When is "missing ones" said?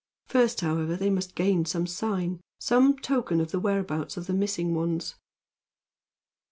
4.33-5.13